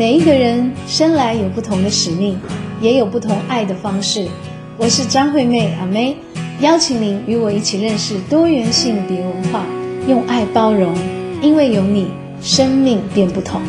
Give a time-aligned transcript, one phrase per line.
[0.00, 2.40] 每一个人生来有不同的使命，
[2.80, 4.26] 也有不同爱的方式。
[4.78, 6.16] 我是张惠妹阿妹，
[6.62, 9.66] 邀请您与我一起认识多元性别文化，
[10.08, 10.94] 用爱包容，
[11.42, 12.06] 因为有你，
[12.40, 13.60] 生命变不同。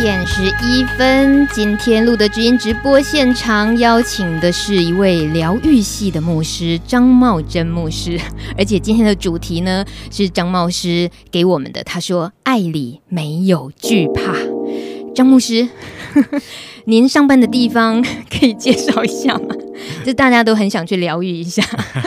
[0.00, 8.18] 点十一分，今天录的知音直播现场邀请的是一位疗愈系的牧师张茂珍牧师，
[8.56, 14.34] 而且今天的主题呢是张茂师给我们的，他说：“爱里没有惧怕。”
[15.16, 15.68] 张牧师，
[16.88, 19.54] 您上班的地方 可以介绍一下吗？
[20.06, 21.62] 就大家都很想去疗愈一下。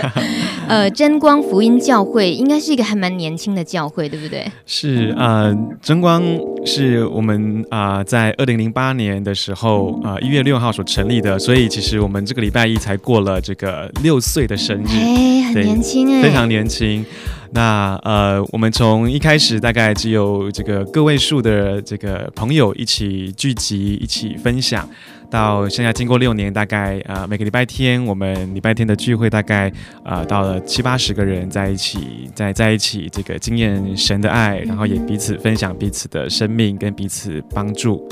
[0.68, 4.44] 呃，真光福音教会应该是一个还蛮年轻的教会，对不对？
[4.66, 6.24] 是呃，真光
[6.66, 17.06] 是我们啊、呃，在二零零八年的时候啊，一、呃、月六号所成立的，所以其实我们这个礼拜一才过了这个六岁的生日，哎，很年轻哎，非常年轻。
[17.54, 24.88] 那呃，我们从一开始大概只有这个个位数的这个朋友一起聚集，一起分享。
[25.30, 29.72] 到现在经过六年，大概呃每个礼拜天，我们礼拜天的聚会大概
[30.04, 38.08] 呃到了七八十个人在一起，在在一起这个经验神的爱，然后也彼此分享彼此的生命跟彼此帮助。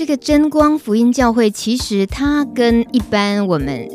[0.00, 3.86] 这个真光福音教会其实它跟一般我们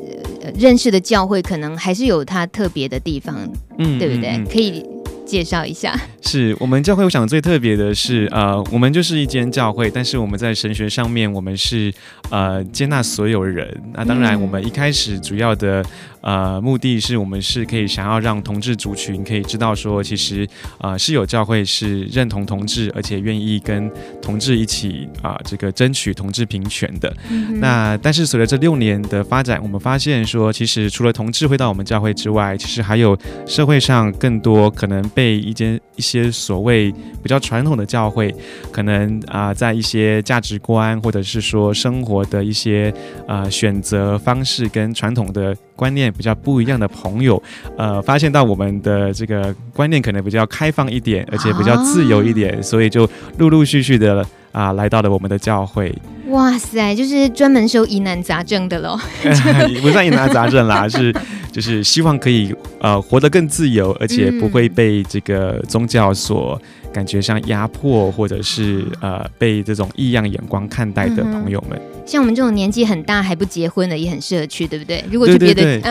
[0.56, 3.36] 认识的教会可能还是有它特别的地方，
[3.80, 4.46] 嗯，对不对？
[4.46, 4.86] 可以。
[5.26, 7.04] 介绍一下， 是我们教会。
[7.04, 11.92] 我想最特别的是，呃，我们就是一间教会，但是我们在神学上面，我们是
[12.30, 13.76] 呃接纳所有人。
[13.96, 15.84] 那当然，我们一开始主要的。
[16.26, 20.48] 呃，目的是我们是可以想要让同志族群可以知道说，其实
[20.80, 27.16] 呃是有教会是认同同志，而且愿意跟同志一起啊、呃、这个争取同志平权的。
[27.30, 33.16] 嗯、那但是随着这六年的发展，我们发现说，其实除了同志会到我们教会之外，其实还有
[33.46, 36.92] 社会上更多可能被一间一些所谓
[37.22, 38.34] 比较传统的教会，
[38.72, 42.92] 可能啊、呃、在一些价值观或者是说生活的一些
[43.28, 45.56] 啊、呃、选择方式跟传统的。
[45.76, 47.42] 观念比较不一样的朋友，
[47.78, 55.94] 呃，发现到我们的这个观念可能比较开放一点，而且比较自由一点，哦、所以就陆陆续续的啊、呃、来到了我们的教会。
[56.30, 58.98] 哇塞，就是专门收疑难杂症的喽？
[59.84, 61.14] 不算疑难杂症啦， 是
[61.52, 66.60] 就是希望可以呃活得更自由，而且不会被这个宗教所。
[66.94, 75.04] 感觉像压迫，或者是呃被这种异样眼光看待的朋友们，嗯、像我们这种年纪很大还不结婚的，也很适合去，对不对？
[75.12, 75.82] 如果去别的，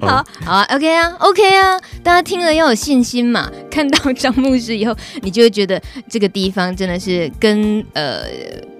[0.00, 3.48] 好好啊，OK 啊，OK 啊，大家听了要有信心嘛。
[3.70, 8.22] 看到张牧师以后，你就会觉得这个地方真的是跟呃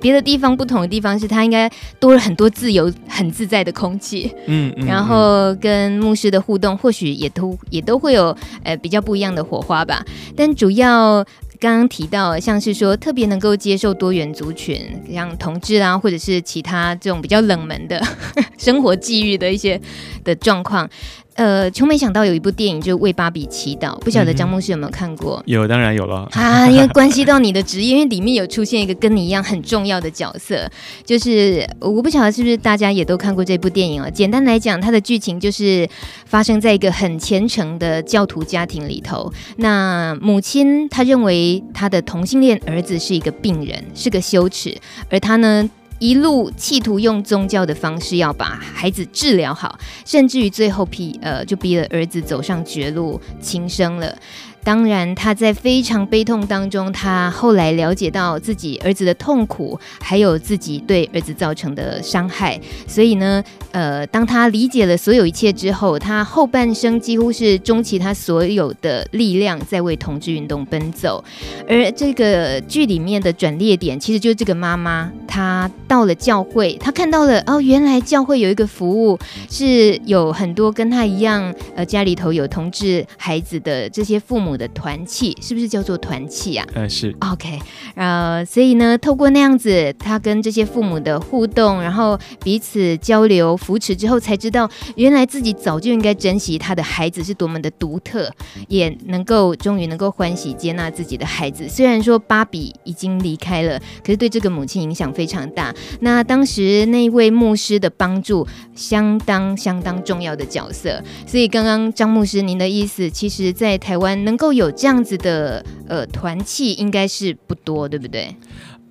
[0.00, 1.69] 别的地方不同的地方是，它应该
[1.99, 4.33] 多了很多自由、很自在的空气。
[4.47, 10.05] 嗯，嗯，然后跟牧师的互动，或许也都也都会有呃比较不一样的火花吧。
[10.37, 11.25] 但主要
[11.59, 14.78] 刚刚提到，像是说特别能够接受多元族群，
[15.11, 18.03] 像同志啊，或者是其他这种比较冷门的
[18.59, 19.81] 生活际遇的一些
[20.23, 20.89] 的状况。
[21.34, 25.43] 呃，从没想到有一部电影就为芭比祈祷，不晓得张牧师有没有看过？
[25.47, 30.71] 嗯、有，当然有了啊， 因为关系到你的职业，因为里面有出现一个跟你一样很重要的角色，
[31.05, 34.09] 就是我不晓得是不是大家也都看过这部电影啊。
[34.09, 35.89] 简单来讲，它的剧情就是
[36.25, 39.33] 发生在一个很虔诚的教徒家庭里头。
[39.56, 44.77] 那母亲她认为她的同性恋儿子是一个病人，是个羞耻，
[45.11, 45.69] 而她呢，
[45.99, 54.17] 一路企图用宗教的方式要把孩子治疗好，甚至于最后逼呃就逼了儿子走上绝路，轻生了。
[54.64, 62.58] 当然，他在非常悲痛当中，他后来了解到自己儿子的痛苦，还有自己对儿子造成的伤害。
[62.87, 71.22] 所以呢，呃，当他理解了所有一切之后，他后半生几乎是终其他所有的力量在为同志运动奔走。
[71.69, 79.19] 而这个剧里面的转捩点，其实就是这个妈妈，她到了教会，她看到了哦，原来教会有一个服务，
[79.50, 84.54] 是有很多跟她一样，呃，家里头有同志孩子的这些父母。
[84.55, 86.65] 母的团契，是不是叫做团契啊？
[86.75, 87.15] 呃，是。
[87.19, 87.59] OK，
[87.97, 98.31] 呃，所以呢，透过那样子，他跟这些父母的互动，然后彼此交流扶持之后，才知道原来自己早就应该珍惜他的孩子是多么的独特，
[98.69, 101.69] 也能够终于能够欢喜接纳自己的孩子。
[101.69, 105.75] 虽然说芭比已经离开了，可是对这个母亲影响非常大。
[106.00, 111.03] 那当时那位牧师的帮助，相当相当重要的角色。
[111.27, 118.35] 所以刚刚张牧师您的意思，其实，在台湾能够有这样子的呃团契，应该是不多，对不对？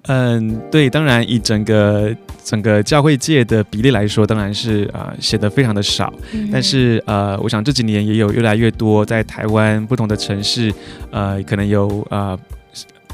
[0.04, 2.14] 嗯，对，当然以整个
[2.44, 6.14] 整个教会界的比例来说，当然是啊、呃、显得非常的少。
[6.34, 10.74] 嗯、但是呃，我想这几年也有越来越多在台湾不同的城市，
[11.12, 12.32] 呃，可能有啊。
[12.32, 12.40] 呃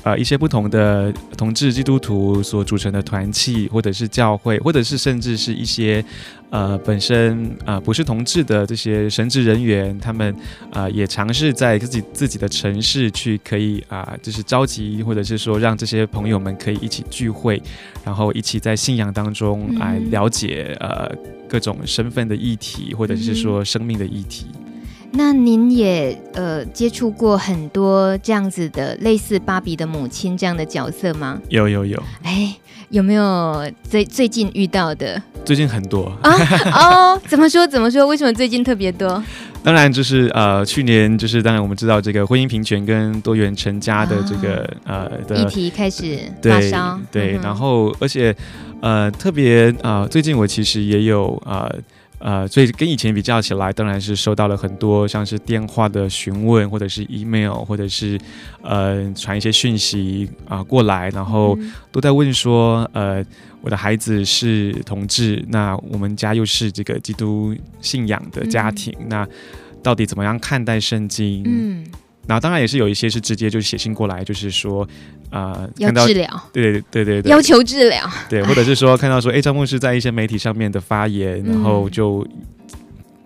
[0.03, 6.03] 呃，一些不同的同志基督徒所组成的团契，或者是教会，或者是甚至是一些
[6.49, 10.33] 呃本身啊、呃、不是同志的这些神职人员，他们
[10.71, 17.61] 啊、呃、也尝试在自己自己的城市去可以啊、呃，就是召集，或者是说让这些朋友们可以一起聚会，
[18.05, 21.13] 然后一起在信仰当中来了解呃
[21.49, 24.45] 各种身份的议题，或者是说生命的议题。
[25.11, 31.41] 那您也呃接触过很多这样子的类似芭比的母亲这样的角色吗？
[31.49, 32.01] 有有有。
[32.21, 32.55] 哎，
[32.89, 35.21] 有没有最最近遇到的？
[35.43, 36.31] 最近很多啊
[36.73, 38.05] 哦，怎么说怎么说？
[38.05, 39.21] 为什么最近特别多？
[39.63, 48.33] 当然就是呃去年就是当然我们知道这个婚姻平权跟多元成家的这个、啊、呃的议题开始发烧，对，对，然后而且
[48.81, 51.67] 呃特别啊、呃、最近我其实也有啊。
[51.73, 51.79] 呃
[52.19, 58.19] 呃，所以跟以前比较起来，当然是收到了很多像是电话的询问，或者是 email，或者是
[58.61, 61.57] 呃传一些讯息啊、呃、过来，然后
[61.91, 63.25] 都在问说，呃，
[63.61, 69.27] 我的孩子是同志，那我们家又是这个基督信仰的家庭，嗯、那
[69.81, 71.43] 到底怎么样看待圣经？
[71.45, 71.85] 嗯。
[72.29, 74.87] 然后当然也是有一些是直接就写信过来，就是说，
[75.31, 82.23] 啊、呃，要治疗，对对对对对，要求治疗，对，或者是说 看到说，哎，张牧师在一些媒体上面的发言，然后就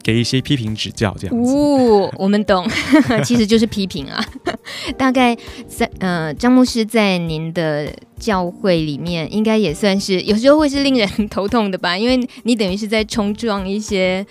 [0.01, 1.53] 给一些批评指教这样子。
[1.53, 2.65] 哦，我们懂，
[3.25, 4.25] 其实就是批评啊。
[4.97, 14.25] 大概在呃，张牧师在您的教会里面，应该也算是有时候会是令人头痛的吧，因为你等于是在冲撞一些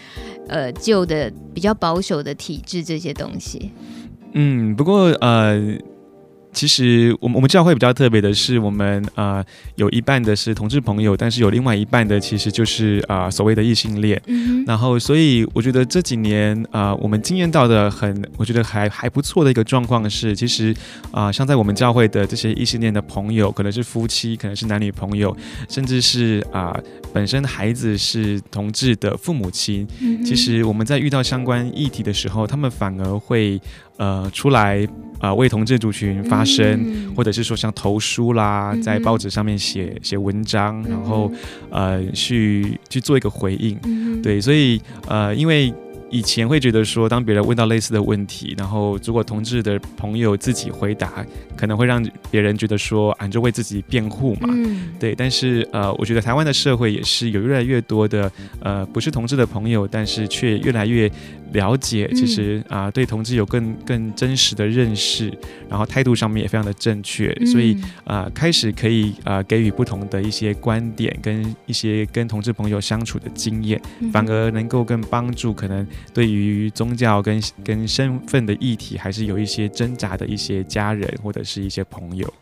[0.49, 3.71] 呃旧的比较保守的体制这些东西。
[4.35, 5.79] 嗯，不过呃。
[6.53, 9.45] 其实我们我们教会比较特别的是，我们呃
[9.77, 14.21] 有一半的是同志朋友，但是有另外一半的其实就是啊、呃、所谓的异性恋。
[14.27, 20.73] 嗯、然后，所以我觉得这几年啊、呃，我们经验到的很，我觉得还还不错的一个状况是，其实
[21.11, 25.35] 啊、呃，像在我们教会的这些异性恋的朋友，可能是夫妻，可能是男女朋友，
[25.69, 33.61] 甚至是啊、呃、本身孩子是同志的父母亲，嗯、其实我们在遇到相关议题的时候，他们反而会。
[33.99, 34.85] 呃，出来
[35.23, 41.31] 啊、呃，为同志族群发声，嗯、或者是说像投书啦，嗯、在报纸上面写写文章，嗯、然后
[41.71, 45.73] 呃，去去做一个回应，嗯、对，所以呃，因为。
[46.15, 51.11] 以前会觉得说，当别人问到类似的问题，然后如果同志的朋友自己回答，
[51.57, 54.51] 可能会让别人觉得说，俺就为自己辩护嘛。
[54.53, 58.31] 嗯、对，但是呃，我觉得台湾的社会也是有越来越多的
[58.61, 61.11] 呃不是同志的朋友，但是却越来越
[61.53, 65.33] 了解，其实啊、呃、对同志有更更真实的认识，
[65.69, 73.81] 然后态度上面也非常的正确，嗯、所以啊、呃、开始可以啊、呃、给予不同的一些观点跟一些跟同志朋友相处的经验，
[74.13, 75.87] 反而能够更帮助可能。
[76.15, 82.33] 对于宗教跟跟身份的议题，还是有一些挣扎的一些家人或者是一些朋友。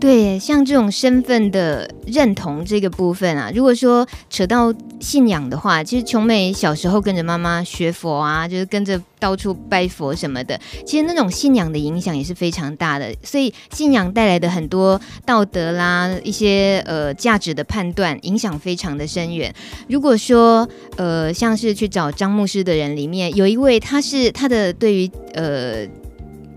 [0.00, 13.14] 对，像这种身份的认同这个部分啊，如果说扯到信仰的话，其实琼美小时候跟着妈妈学佛啊，就是跟着到处拜佛什么的，其实那种信仰的影响也是非常大的。
[13.22, 19.54] 所以信仰带来的很多道德啦，一些呃价值的判断，影响非常的深远。
[19.88, 25.86] 如果说呃像是去找张牧师的人里面有一位，他是他的对于呃。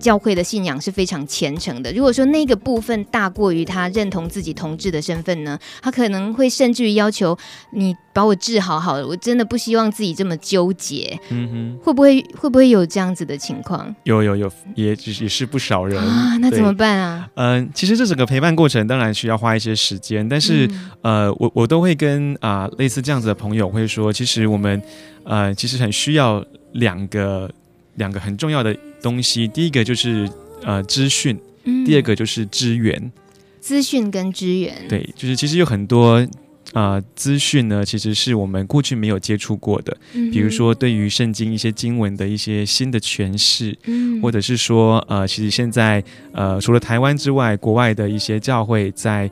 [0.06, 1.92] 教会的信仰是非常虔诚的。
[1.92, 7.36] 如果说那个部分大过于他认同自己同志的身份呢，他可能会甚至于要求
[7.72, 9.08] 你把我治好好了。
[9.08, 11.20] 我真的不希望自己这么纠结。
[11.32, 13.96] 嗯哼，会不会会不会有这样子的情况？
[14.04, 16.38] 有有有，也也是不少人啊。
[16.38, 17.28] 那怎么办啊？
[17.34, 20.68] 嗯、呃，其实这整个陪伴过程当然需要花一些时间，但是、
[21.02, 24.80] 嗯、呃，我我都会跟啊、呃、类似这样子的朋友会说，其实我们
[25.24, 27.50] 呃其实很需要两个。
[27.98, 30.28] 两个很重要的东西，第一个就是
[30.64, 31.38] 呃资讯，
[31.86, 33.12] 第二个就是资源。
[33.60, 36.28] 资讯跟资源，对，就是其实有很多
[36.74, 39.96] 呃资讯呢，其实是我们过去没有接触过的。
[40.14, 49.30] 嗯，比如说对于圣经一些经文的一些新的诠释，嗯，或者是说呃，其实现在呃，除了台湾之外，国外的一些教会在。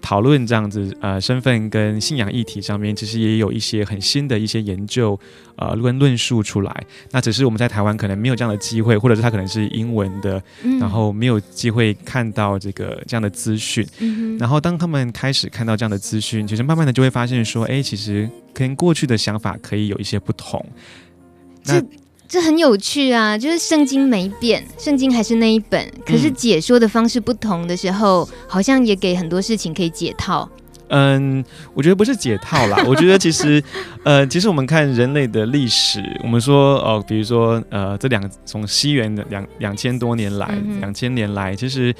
[0.00, 5.18] 讨论这样子呃身份跟信仰议题上面，其实也有一些很新的一些研究
[5.56, 6.84] 呃论论述出来。
[7.10, 13.86] 那只是我们在台湾可能没有这样的机会，或者是他可能是英文的，嗯、然后没有机会看到这个这样的资讯。
[13.98, 20.64] 嗯、然后当他们开始看到这样的资讯，其实慢慢的就会发现说，哎，其实跟过去的想法可以有一些不同。
[21.64, 21.82] 那
[22.30, 30.48] 这很有趣啊，就是圣经没变，圣经还是那一本，可是解说的方式不同的时候，嗯、好像也给很多事情可以解套。
[30.90, 31.44] 嗯，
[31.74, 33.60] 我觉得不是解套啦， 我觉得其实，
[34.04, 41.92] 呃，其实我们看人类的历史，我们说哦、呃，比如说呃，这两从西元的两两千多年来，两千、嗯、年来，其实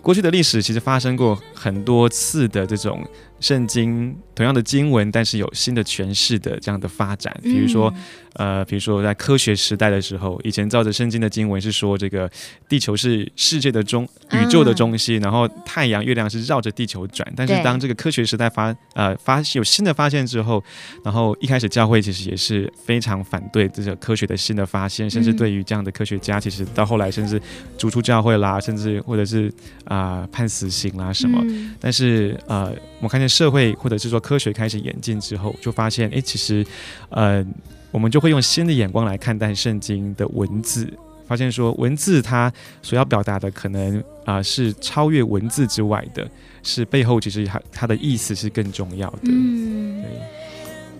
[0.00, 3.06] 过去的历史其实发生过很多次的这种。
[3.40, 7.34] 圣经同样的经文，但是有新的诠释的这样的发展。
[7.42, 7.92] 比如说，
[8.34, 12.30] 嗯、呃，比如说在科学时代的时候，以前照着圣经的经文是说，这个
[12.68, 17.30] 地球是世界的中宇宙的中心，嗯、然后太阳、月亮是绕着地球转。
[17.36, 20.62] 但是当这个科学时代发呃发有新的发现之后，
[21.04, 27.40] 然后一开始教会其实也是非常反对这个科学的新的发现，甚至对于这样的科学家，其实到后来甚至
[27.76, 29.52] 逐出教会啦，甚至或者是
[29.84, 31.38] 啊、呃、判死刑啦什么。
[31.44, 33.25] 嗯、但是呃，我看见。
[33.28, 36.64] 社会或者是说科学开始演进之后，就发现，哎，其实，
[37.08, 37.44] 呃，
[37.90, 40.92] 我们就会用新的眼光来看待圣经的文字，
[41.26, 42.52] 发现说文字它
[42.82, 46.28] 所要表达的可能啊、呃、是超越文字之外的，
[46.62, 49.18] 是背后其实它它的意思是更重要的。
[49.22, 50.02] 嗯，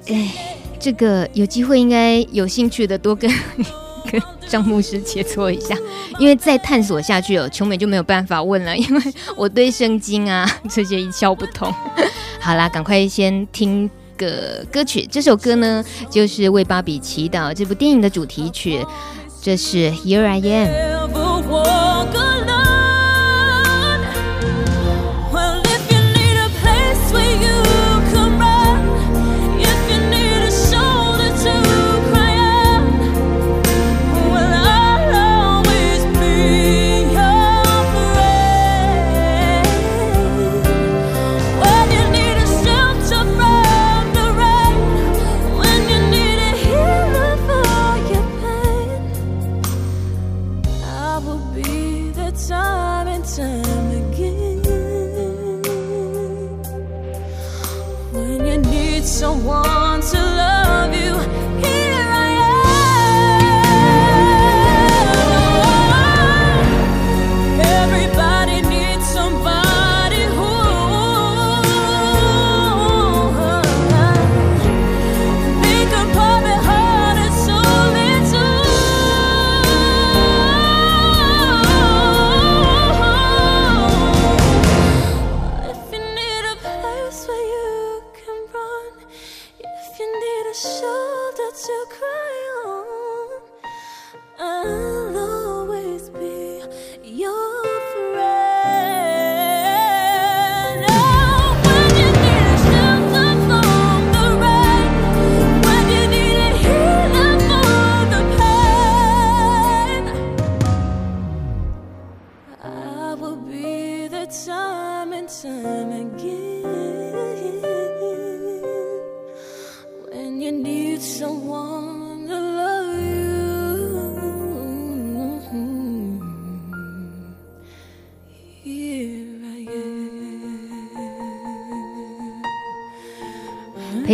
[0.06, 0.14] 对。
[0.14, 0.33] 哎，
[0.78, 3.30] 这个有机会应该有兴趣的多跟。
[4.06, 5.76] 跟张牧师切磋一下，
[6.18, 9.02] 因为再探索下去哦，琼美就没有办法问了，因为
[9.36, 11.72] 我对圣经啊这些一窍不通。
[12.40, 18.84] 好啦，赶快先听个歌曲，这首歌呢就是《为芭比祈祷》这部电影的主题曲，
[19.42, 22.25] 这是 Here I Am。
[59.06, 60.25] someone to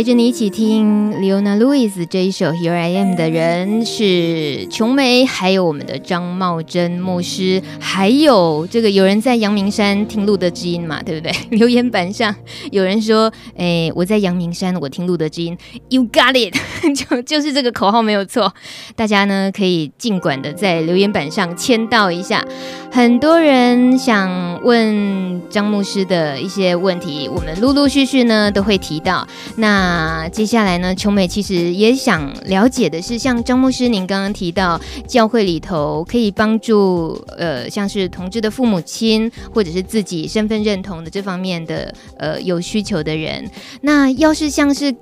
[0.03, 11.31] 陪着你一起听 Leona Lewis 这一首 Here I Am 的人是琼梅，还有我们的张茂珍牧师，还有这个有人在阳明山听路德之音嘛，对不对？
[11.57, 12.35] 留言板上
[12.69, 15.57] 有人说，哎，我在阳明山，我听路德之音
[15.87, 16.53] ，You got it，
[16.93, 18.53] 就就是这个口号没有错。
[18.97, 22.45] 大家呢可以尽管的在留言板上签到一下。
[22.91, 29.25] 很多人想问张牧师的一些问题，我们陆陆续续呢都会提到。
[29.55, 29.92] 那
[30.31, 43.49] 接下来呢，琼美其实也想了解的是，像张牧师您刚刚提到，教会里头可以帮助呃，像是同志的父母亲，或者是自己身份认同的这方面的呃有需求的人。
[43.81, 44.95] 那要是像是。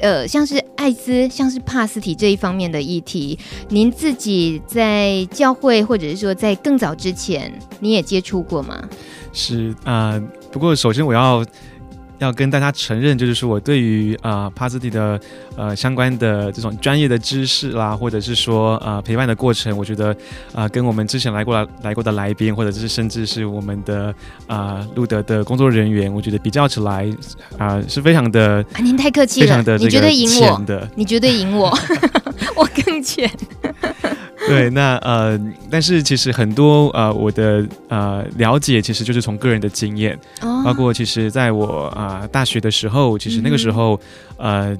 [0.00, 3.36] 呃，像是艾滋，像是帕斯提这一方面的议题，
[3.68, 8.80] 您自己在教会，或者是说在更早之前，你也接触过吗？
[9.32, 10.16] 是啊、
[10.52, 11.44] 不过首先我要
[12.18, 15.20] 要跟大家承认，就是说我对于啊帕斯提的
[15.56, 20.10] 呃相关的这种专业的知识啦，或者是说呃陪伴的过程，我觉得
[20.52, 24.14] 啊、呃、跟我们之前来过来来过的来宾，或者是甚至是我们的
[24.46, 27.06] 啊路德的工作人员，我觉得比较起来
[27.56, 28.64] 啊、呃、是非常的。
[28.74, 31.76] 啊，您太客气了，非常的这个你绝对赢我的，你绝对赢我，
[32.56, 33.30] 我更浅。
[34.50, 35.38] 对，那呃，
[35.70, 44.00] 但是其实很多呃，我的呃了解，其实就是从个人的经验，哦、包括其实在我啊、呃、大学的时候，其实那个时候，
[44.38, 44.76] 嗯、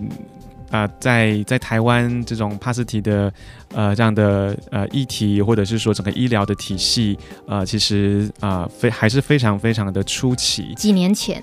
[0.71, 3.33] 呃啊，在在台湾这种帕斯提的
[3.75, 10.75] 呃这样的呃议题，或者是说整个医疗的体系，呃，其实啊非、呃、还是非常非常的初期。
[10.77, 11.43] 几年前，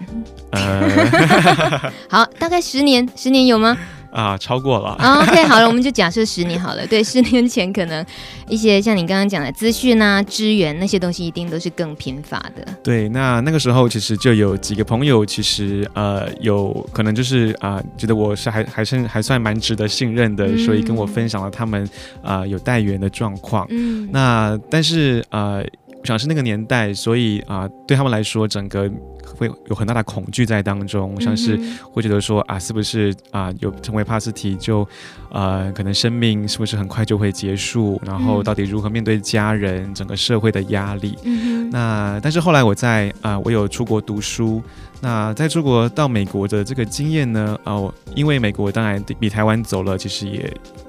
[0.51, 3.75] 呃， 好，大概十年，十年有吗？
[4.15, 4.95] 啊，超过了。
[4.97, 6.87] Oh, OK，好了，我们就假设十年好了。
[6.87, 8.03] 对，十年前可能
[8.47, 12.65] 一些像你刚刚讲的资讯啊、资源那些东西，一定都是更贫乏的。
[12.81, 21.83] 对，那那个时候其实就有几个朋友，其实呃，有可能就是啊、呃，觉得我是还还是还算蛮值得信任的，嗯、所以跟我分享了他们
[22.23, 23.67] 啊、呃、有带原的状况。
[23.69, 25.57] 嗯，那但是呃，
[25.99, 28.89] 我想是那个年代，所以啊、呃，对他们来说，整个。
[29.35, 31.59] 会有很大的恐惧在当中，像是
[31.91, 34.87] 会觉得说啊，是不是啊有成为帕斯提就，
[35.29, 38.01] 呃，可能生命是不是很快就会结束？
[38.05, 41.17] 然后到底如何面对家人、整个社会的压力？
[41.23, 44.63] 嗯、那但是后来我在啊，我有出国读书。
[45.01, 47.57] 那在出国到美国的这个经验呢？
[47.63, 50.41] 哦，因为美国当然比台湾走了，其实也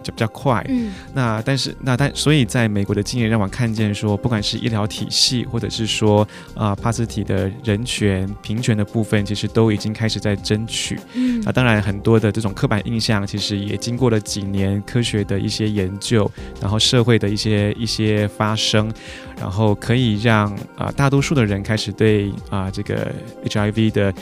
[0.02, 0.64] 就比较快。
[0.68, 0.92] 嗯。
[1.12, 6.22] 那但是那但所以在美国的经验让我看见说，不管是医疗体系，或者是说
[6.54, 10.98] 啊、呃、帕斯提的人权平权的部分，其实都已经开始在争取。
[11.14, 11.42] 嗯。
[11.44, 18.90] 那当然很多的这种刻板印象，其实也经过了几年科学的一些研究，然后社会的一些一些发生，
[19.38, 23.12] 然后可以让啊、呃、大多数的人开始对啊、呃、这个
[23.44, 24.14] HIV 的。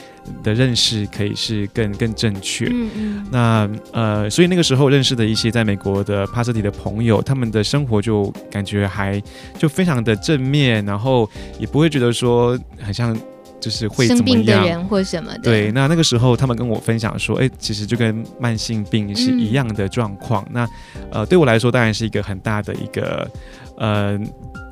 [0.42, 2.64] 的认识可以是更更正确。
[2.72, 3.26] 嗯嗯。
[3.30, 9.22] 那呃，所以那个时候认识的一些在美国的帕斯蒂的朋友，他们的生活就感觉还
[9.58, 11.28] 就非常的正面，然后
[11.58, 13.14] 也不会觉得说很像
[13.60, 15.40] 就是会怎么样，生病的人或什么的。
[15.40, 20.42] 对，那那个时候他们跟我分享说，哎，其实就跟慢性病是一样的状况。
[20.44, 20.68] 嗯、那
[21.12, 23.30] 呃，对我来说当然是一个很大的一个
[23.76, 24.18] 呃。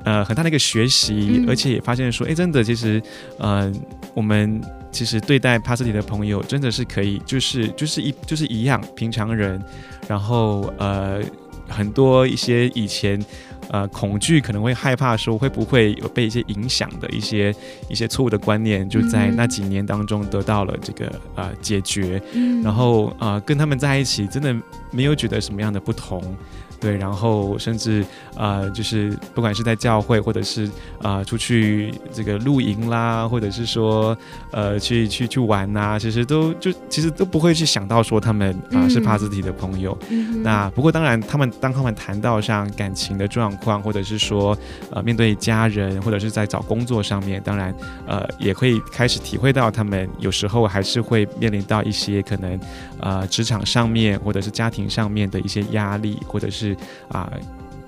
[0.05, 3.01] 呃，很大的一个学习，嗯、而且也发现说，哎，真的，其实，
[3.39, 3.73] 呃，
[4.15, 4.61] 我们
[4.91, 9.63] 其实对待帕斯提的朋友，真的是可以，就是就是一就是一样平常人，
[10.09, 11.21] 然后呃，
[11.69, 13.25] 很多一些以前
[13.71, 17.55] 呃恐惧可能会害怕说会不会有被一些影响的一些
[17.89, 24.55] 一些错误的观念，就在那几年当中得到了这个呃解决，嗯、然后呃跟他们在一起，真的
[24.91, 26.37] 没有觉得什么样的不同。
[26.83, 30.67] 对，然后甚至呃，就是不管是在教会，或者是
[31.01, 34.19] 啊、呃，出去这个露营啦，或者是说
[34.51, 39.97] 呃，去去去玩呐、啊，其实都就其实都不会去想到说他们啊、呃、是帕斯提的朋友。
[40.09, 44.59] 嗯、那不过当然，他们当他们谈到像感情的状况，或者是说
[44.91, 47.73] 呃面对家人，或者是在找工作上面，当然
[48.09, 52.59] 呃也会开始体会到他们有时候还是会面临到一些可能
[52.99, 56.72] 呃职场上面或者是家庭上面的一些压力，或者是。
[57.09, 57.33] 啊，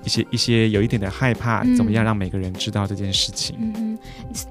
[0.03, 3.55] 一些一些有一点的害怕，怎么样让每个人知道这件事情？
[3.59, 3.97] 嗯嗯，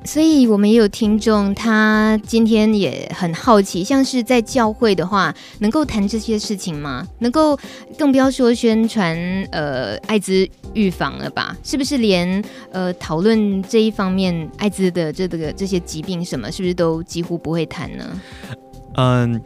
[0.05, 7.07] 所以我们也有听众，他今天也很好奇，像是在教会的话，能够谈这些事情吗？
[7.21, 7.57] 能够
[7.97, 9.17] 更不要说宣传
[9.53, 11.57] 呃艾滋预防了吧？
[11.63, 12.43] 是不是连
[12.73, 18.21] 呃讨论这一方面艾滋的这个这些疾病什么，是不是都几乎不会谈呢？
[18.97, 19.41] 嗯。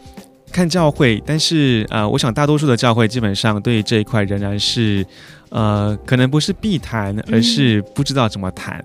[0.52, 5.04] 看教会，但是呃，我想大多数的教会基本上对这一块仍然是，
[5.50, 8.84] 呃，可能不是必谈，而是不知道怎么谈。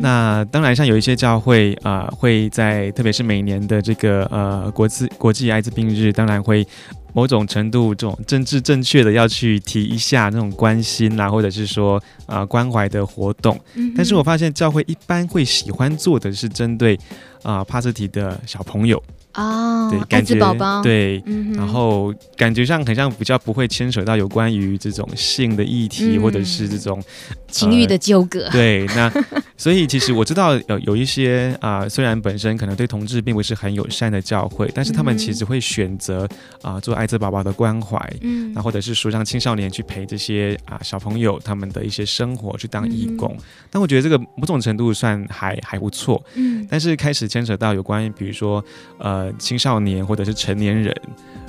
[0.00, 6.66] 那当然，像有一些教会啊、呃，会在特别是每年的这个呃国际国际艾滋病日，当然会
[7.12, 11.96] 某种程度这种政治正确的要去提一下那种关心啊，或者是说
[12.26, 13.58] 啊、呃、关怀的活动。
[13.74, 13.92] 嗯。
[13.96, 16.94] 但是我发现教会一般会喜欢做的是针对
[17.42, 19.02] 啊、呃、帕斯提的小朋友。
[19.34, 27.02] 哦，对，感觉宝宝对，嗯、然后感觉上很像比较不会牵扯到有关于这种性的议题，嗯、或者是这种
[27.48, 28.44] 情欲的纠葛。
[28.44, 29.10] 呃、对，那
[29.56, 36.28] 所以其实我知道有有一些啊、呃，虽然本身可能对同志并不是很友善的教会，但是他们其实会选择
[36.60, 43.34] 啊、呃、做艾滋宝宝的关怀，嗯，那或者是说让青少年去陪这些啊、呃、小朋友他们的一些生活去当义工。
[43.36, 48.64] 嗯、但我觉得这个某种程度算还还不错，嗯，但是开始牵扯到有关于比如说
[48.98, 49.32] 呃。
[49.38, 50.94] 青少年或者是成年人，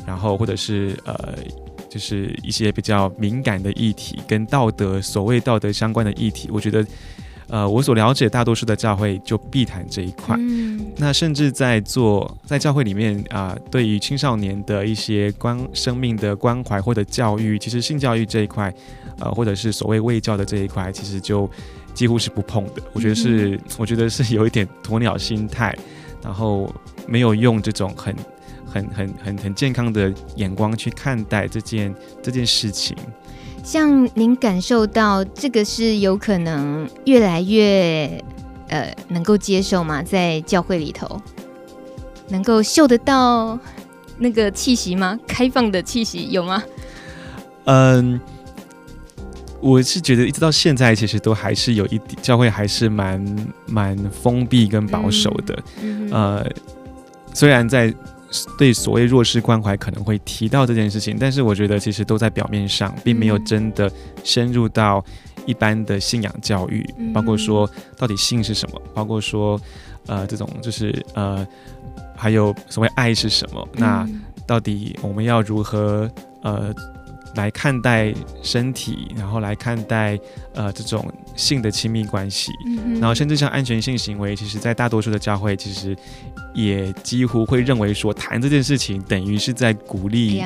[0.07, 1.35] 然后或者是呃，
[1.89, 6.83] 就是一些比较敏感的议题，跟道德所谓道德相关的议题，我觉得
[7.47, 10.35] 呃，我所了解大多数的教会就避谈这一块。
[10.39, 18.73] 嗯，那甚至在做在教会里面啊、呃，对于青少年的一些关生命的关怀或者教育，其实性教育这一块，
[19.19, 21.49] 呃，或者是所谓卫教的这一块，其实就
[21.93, 22.81] 几乎是不碰的。
[22.93, 25.77] 我觉得是，嗯、我觉得是有一点鸵鸟心态，
[26.23, 26.73] 然后
[27.07, 28.15] 没有用这种很。
[28.65, 32.97] 很很很很健康的眼光去看待这件这件事情，
[33.63, 38.21] 像您感受到这个是有可能越来越
[38.67, 40.03] 呃能够接受吗？
[40.03, 41.19] 在教会里头
[42.27, 43.57] 能够嗅得到
[44.17, 45.17] 那个气息吗？
[45.25, 46.61] 开放的气息有吗？
[47.63, 48.19] 嗯，
[49.61, 56.51] 我是觉得一直到现在其实都还是有一点教会还是蛮蛮封闭跟保守的，嗯嗯、呃，
[57.33, 57.93] 虽然在。
[58.57, 63.91] 对所谓弱势关怀可能会提到这件事情，但是我觉得其实都在表面上，并没有真的
[64.23, 65.03] 深入到
[65.45, 69.59] 一般的信仰教育，包括说到底性是什么，包括说
[70.07, 71.45] 呃这种就是呃
[72.15, 74.07] 还有所谓爱是什么，那
[74.45, 76.09] 到底我们要如何
[76.41, 76.73] 呃
[77.35, 80.19] 来看待身体，然后来看待
[80.53, 82.51] 呃这种性的亲密关系，
[82.99, 85.95] 然后甚至像安全性行为，其实在大多数的教会其实。
[86.53, 90.39] 也几乎会认为说，谈这件事情等于是在鼓励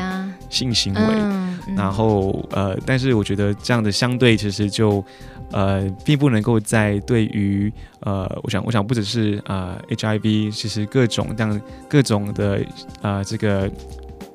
[0.50, 5.04] 性行为，嗯嗯、然后呃，但是我觉得这样的相对其实就
[5.52, 7.70] 呃，并不能够在对于
[8.00, 12.66] 呃，我想我想不只是呃 HIV，其实各种这样各种的
[13.02, 13.70] 呃这个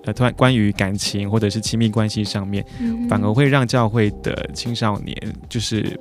[0.05, 5.17] 呃，突然关于感情或者是亲密关系上面，嗯、反而会让教会的青少年
[5.49, 5.99] 就是。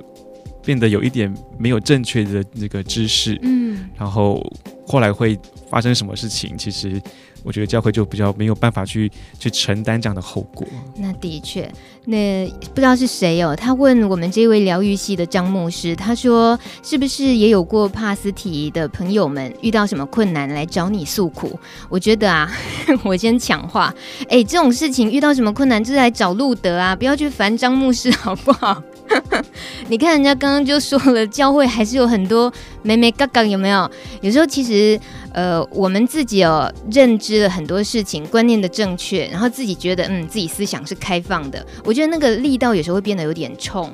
[0.64, 4.40] 变得有一点没有正确的那个知识，嗯，然后
[4.86, 5.36] 后来会
[5.68, 6.56] 发生什么事情？
[6.56, 7.02] 其实
[7.42, 10.66] 我觉得教会就比较没有办法去去承担这样的后果。
[10.96, 11.70] 那的确，
[12.06, 13.54] 那不知道是谁哦？
[13.54, 21.58] 他问我们这位疗愈系的张牧师，他说是不是也有过帕斯提的朋友们遇到什么困难来找你诉苦？
[21.88, 22.50] 我觉得啊，
[23.04, 23.94] 我先抢话，
[24.28, 28.82] 哎，这种事情遇到什么困难，就是来找路德啊，不要去烦张牧师，好不好？
[29.88, 32.50] 你看人家刚刚就说了，教会还是有很多
[32.82, 33.90] 眉眉角角，有没有？
[34.22, 34.98] 有时候其实，
[35.32, 43.92] 呃，我们自己哦认知了很多事情，观念的正确，然后自己觉得，嗯，自己思想是开放的，我觉得那个力道有时候会变得有点冲。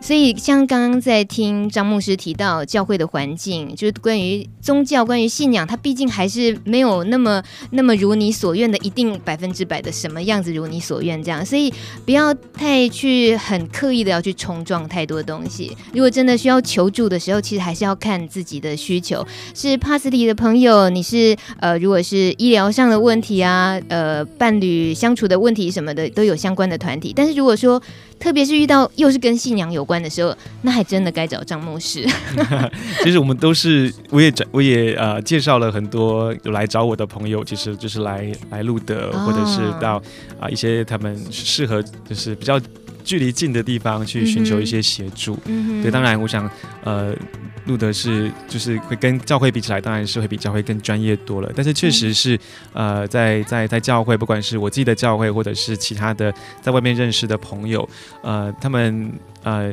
[0.00, 11.44] 所以，像刚刚在听张牧师提到教会的环境，就是关于宗教、关于信仰，它毕竟还是没有那么那么如你所愿的，一定百分之百的什么样子如你所愿这样。
[11.44, 11.72] 所以，
[12.04, 15.76] 不要太去很刻意的要去冲撞太多东西。
[15.92, 19.24] 如果真的需要求助的时候，其实还是要看自己的需求。
[19.54, 27.12] 是帕斯提的朋友，你是呃，如果是医疗上的问题啊，呃，伴侣相处的问题什么的，都有相关的团体。
[27.14, 27.80] 但是如果说，
[28.22, 30.32] 特别是遇到又是跟信仰有关的时候，
[30.62, 32.06] 那还真的该找张牧师。
[33.02, 39.96] 其实我们都是，我也我也呃介绍了很多有来找我的朋友，其实就是来来路德，哦、或者是到
[40.38, 42.60] 啊、呃、一些他们适合就是比较。
[43.04, 46.48] 距离近的地方去寻求一些协助，嗯哼，对，当然，我想，
[46.84, 47.14] 呃，
[47.66, 51.52] 路德是就是会跟教会比起来，当然是会比教会更专业多了。
[51.54, 52.38] 但是确实是，
[52.72, 57.88] 呃，在在在教会，不管是我自己的教会，或者是其他的在外面认识的朋友，
[58.22, 59.12] 呃，他们
[59.42, 59.72] 呃。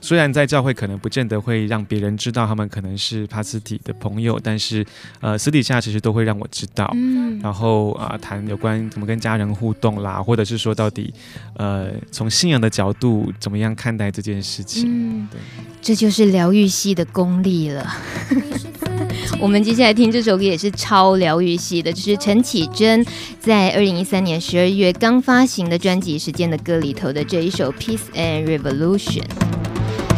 [0.00, 4.84] 虽然在教会可能不见得会让别人知道他们可能是帕斯提的朋友，但是
[5.20, 6.90] 呃私底下其实都会让我知道。
[6.94, 11.12] 嗯，然后啊、呃、谈有关怎么跟家人互动啦，或者是说到底
[11.56, 14.84] 呃从信仰的角度怎么样看待这件事情。
[14.86, 15.40] 嗯，对，
[15.82, 17.86] 这就是疗愈系的功力了。
[19.40, 23.04] 我们接下来听这首歌也是超疗愈系的，就是陈绮贞
[23.40, 29.22] 在二零一三年十二月刚发行的专辑《时间的歌》里头的这一首《Peace and Revolution》。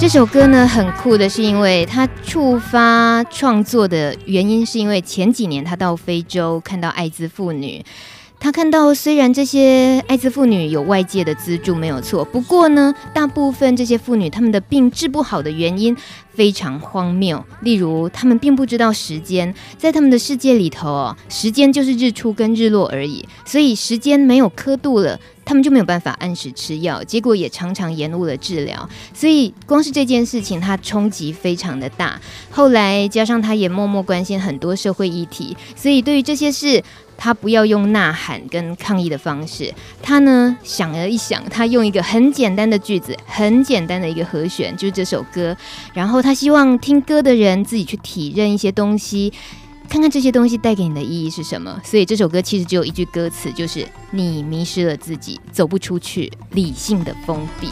[0.00, 7.84] 这首歌呢，很酷的是，因为他触发创作的原因，是因为前几年他到非洲看到艾滋妇女，
[8.38, 15.94] 他看到虽然这些艾滋妇女有外界的资助没有错，不过呢，大部分这些妇女她们的病治不好的原因
[16.32, 25.20] 非常荒谬，例如她们并不知道时间，在他们的世界里头哦，时间就是日出跟日落而已，所以时间没有刻度了。
[25.50, 28.88] 他们就没有办法按时吃药，结果也常常延误了治疗。
[29.12, 32.20] 所以光是这件事情，他冲击非常的大。
[32.52, 36.80] 后来加上他也默默关心很多社会议题，所以对于这些事，
[37.16, 45.56] 他不要用呐喊跟抗议的方式，他呢想了一想，他用一个很简单的句子，很简单的一个和弦，就是这首歌。
[45.92, 49.32] 然后他希望听歌的人自己去体认一些东西。
[49.90, 51.80] 看看这些东西带给你的意义是什么？
[51.84, 57.70] 所以这首歌其实只有一句歌词，就是你迷失了自己，走不出去，理性的封闭。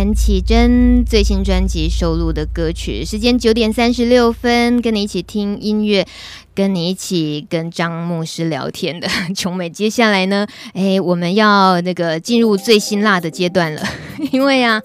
[0.00, 3.04] 陈绮贞最新专辑收录的歌曲。
[3.04, 6.06] 时间九点三十六分，跟你一起听音乐，
[6.54, 9.68] 跟你一起跟张牧师聊天的 琼美。
[9.68, 13.82] 接下来呢，哎，我们要那个进入最辛辣的阶段了，
[14.32, 14.80] 因为啊。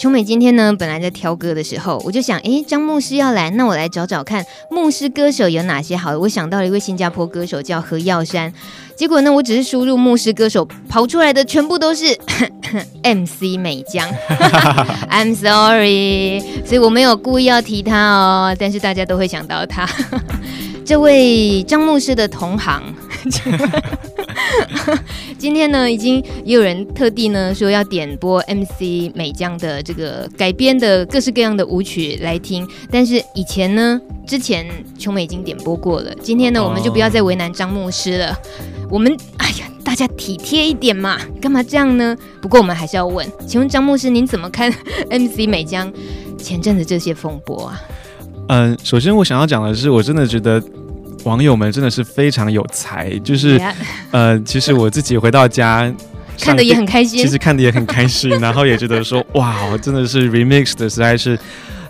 [0.00, 6.18] 琼美今天呢，本来在挑歌的时候，我就想，诶，张牧师要来，那我来找找看牧师歌手有哪些好。
[6.18, 8.52] 我想到了一位新加坡歌手叫何耀珊，
[9.02, 12.16] 结果呢，我只是输入牧师歌手，跑出来的全部都是
[13.02, 14.08] MC 美江。
[15.10, 19.88] I'm sorry，所以我没有故意要提他哦，但是大家都会想到他。
[20.86, 22.80] 这位张牧师的同行。
[25.36, 34.64] 今天呢，已经也有人特地呢说要点播 MC 美江的这个改编的各式各样的舞曲来听，但是以前呢，之前
[34.96, 36.14] 琼美已经点播过了。
[36.22, 38.38] 今天呢，我们就不要再为难张牧师了。
[38.92, 42.14] 我们哎呀，大家体贴一点嘛，干嘛这样呢？
[42.42, 44.70] 不过我们还是要问，请问张牧师您怎么看
[45.08, 45.90] MC 美江
[46.36, 47.80] 前阵子这些风波啊？
[48.48, 50.62] 嗯，首先我想要讲的是，我真的觉得。
[51.24, 53.56] 网友们真的是非常有才，就是.
[54.10, 55.88] 呃，其实我自己回到家
[56.40, 61.38] 看的也很开心，其实看的也很开心，然后也觉得说，哇，真的是 remix 的实在是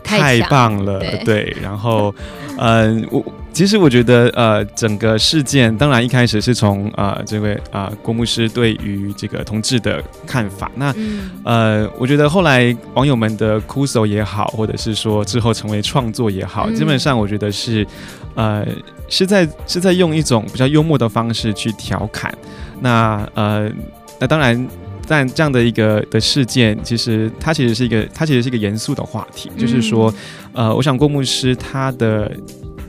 [0.04, 3.24] 太棒了，对，对，然后，嗯、呃，我。
[3.52, 10.70] 其实我觉得，呃，整个事件当然一开始是从呃这位啊、呃、郭牧师对于这个同志的看法。
[10.74, 17.86] 那、嗯、呃，我觉得后来网友们的哭诉也好，或者是说之后成为创作也好，嗯、基本上我觉得是
[18.34, 18.66] 呃
[19.06, 22.32] 是在是在用一种比较幽默的方式去调侃。
[22.80, 23.70] 那呃
[24.18, 24.66] 那当然，
[25.06, 30.12] 但这样的一个的事件，其实它其实是一个它其实是一个严肃的话题，嗯、就是说
[30.52, 32.30] 呃，我想郭牧师他的。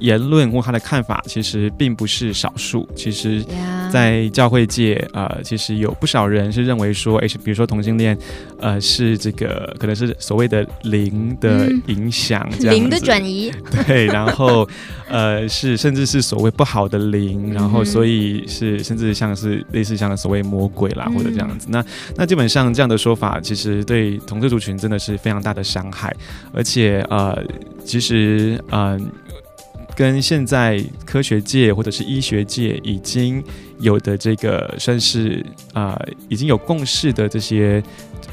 [0.03, 2.85] 言论或他的看法，其实并不是少数。
[2.93, 3.41] 其实，
[3.89, 8.17] 在教会界，呃，其实有不少人是认为说，哎，比如说同性恋，
[8.59, 13.49] 呃，是这个可能是所谓的灵的影响，这样、嗯、灵的转移。
[13.87, 14.67] 对，然后，
[15.07, 21.67] 呃，是甚至是所谓不好的灵，然后所以是甚至像是类似像所谓魔鬼啦，或者这样子。
[21.69, 21.81] 那
[22.17, 26.13] 那基本上这样的说法，其实对同志族群真的是非常大的伤害，
[26.53, 27.41] 而且呃，
[27.85, 28.99] 其实嗯。
[28.99, 28.99] 呃
[29.95, 33.43] 跟现在科学界或者是医学界已经
[33.79, 37.81] 有的这个算是啊、呃、已经有共识的这些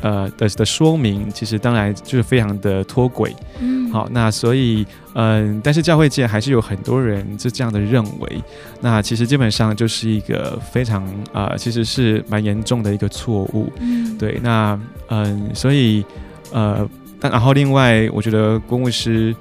[0.01, 3.35] 呃的的说明，其实当然就是非常的脱轨。
[3.61, 8.43] 嗯，好，那所以嗯、呃，但是教会界还是有很多人是这样的认为。
[8.81, 13.71] 那其实基本上就是一个非常啊、呃，其实是蛮严重的一个错误。
[13.81, 16.05] 嗯，对，那嗯、呃，所以
[16.53, 16.89] 呃，
[17.21, 19.35] 但然后另外，我觉得公牧师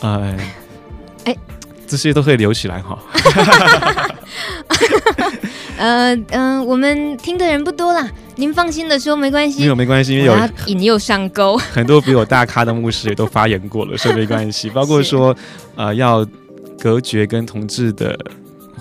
[0.00, 0.36] 呃。
[1.24, 1.36] 哎，
[1.86, 2.98] 这些都可以留起来哈。
[5.76, 9.60] 呃嗯、呃，我们听的人不多啦，您放心的说，没关系。
[9.60, 14.70] 没有没关系，因为有引诱上钩，很多比我大咖的牧师也都发言过了，所以没关系。
[14.70, 15.34] 包括说，
[15.74, 16.24] 呃，要
[16.78, 18.18] 隔绝跟同志的。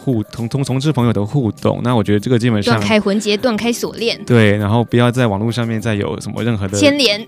[0.03, 4.21] 互同同同志朋友的互动，那我觉得这个基本上断开魂结，断开锁链。
[4.25, 7.25] 对，然后不要在网络上面再有什么任何的牵连。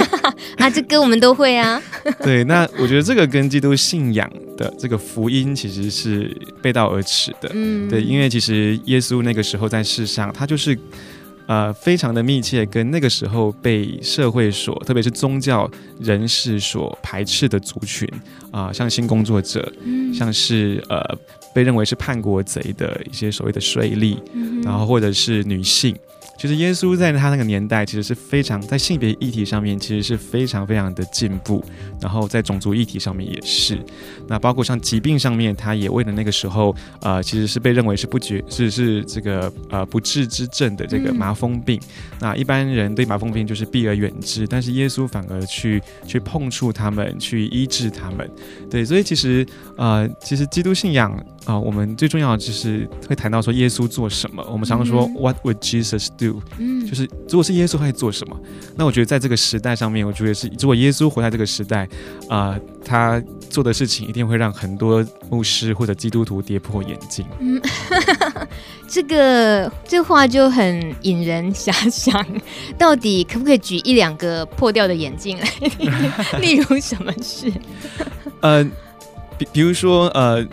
[0.58, 1.82] 啊，这歌我们都会啊。
[2.22, 7.50] 对，那我觉得这个跟基督信仰的这个福音其实是背道而驰的。
[7.54, 10.78] 嗯，对，因为其实耶稣那个时候在世上，他就是。
[11.48, 15.66] 呃，非常的密切，跟那个时候被社会所，特别是宗教
[15.98, 18.06] 人士所排斥的族群
[18.50, 21.00] 啊、呃，像性工作者，嗯、像是呃
[21.54, 25.96] 被认为是叛国贼的一些所谓的税吏，嗯、然后或者是女性。
[26.38, 31.60] 其实耶稣在他那个年代，其实是非常在性别议题上面，其实是非常非常的进步。
[32.00, 33.76] 然后在种族议题上面也是，
[34.28, 41.76] 那包括像疾病上面，他也为了那个时候，呃，其实是被认为是不觉是是这个呃不治之症的这个麻风病。
[41.82, 48.30] 嗯、那一般人对麻风病就是避而远之，但是耶稣反而去去碰触他们，去医治他们。
[48.70, 49.44] 对，所以其实
[49.76, 54.44] 呃，其实基督信仰啊、呃，我们最重要的就是会谈到说耶稣做什么。
[54.52, 56.42] 我们常常说、嗯、What would Jesus do？
[56.58, 58.38] 嗯，就是如果是耶稣会做什么？
[58.76, 61.84] 那我觉得在这个时代上面，我觉得是如果耶稣活在这个时代，
[62.28, 67.24] 啊、呃，他做的事情一定会让很多牧师或者基督徒跌破眼镜。
[67.40, 67.58] 嗯，
[68.86, 72.26] 这个这话就很引人遐想，
[72.76, 75.48] 到底可不可以举一两个破掉的眼镜来？
[76.40, 77.50] 例如什么事？
[78.40, 78.62] 呃，
[79.38, 80.46] 比比如说呃，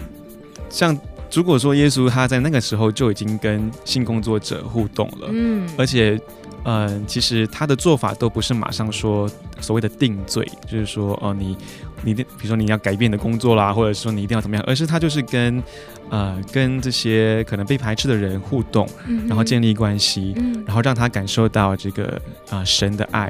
[0.75, 0.97] 像。
[1.33, 6.17] 如果说耶稣他在那个时候就已经跟性工作者互动了，嗯，而且，
[6.63, 11.57] 嗯、呃，其实他的做法都不是马上说所谓的定罪，就是说，哦、呃，你，
[12.03, 15.61] 你的，比如说你要改变你的工作啦，或者说你一定要怎么样，而是他就是跟，
[16.09, 18.87] 呃，跟这些可能被排斥的人互动，
[19.27, 23.29] 然后建立关系，嗯、然后让他感受到这个啊、呃、神的爱。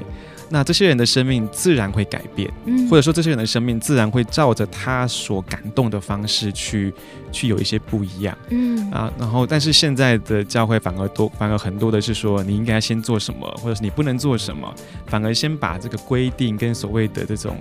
[0.56, 6.94] 那这些人的生命自然会改变，嗯，或者说这些人的生命自然会照着他所感动的方式去
[7.30, 8.90] 去有一些不一样，嗯。
[8.90, 14.74] 啊，然后但是现在的教会反而多，反而很多的是说你应该先做什么，或者是你不能做什么，
[15.08, 17.58] 反而先把这个规定跟所谓的这种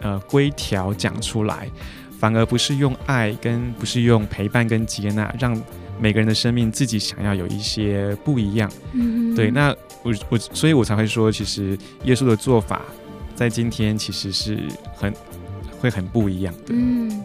[0.00, 1.68] 呃规条讲出来，
[2.18, 5.60] 反而不是用爱跟不是用陪伴跟接纳让。
[6.00, 12.82] 每个人的生命自己想要有一些不一样，嗯，对，那我我所以，我才会说，其实耶稣的做法
[13.34, 14.58] 在今天其实是
[14.94, 15.12] 很
[15.80, 17.24] 会很不一样的，嗯，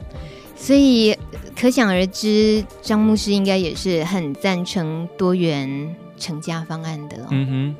[0.56, 1.18] 所以
[1.60, 7.28] 可想而知，张牧师应该也是很赞成多元成家方案的哦。
[7.32, 7.76] 嗯哼，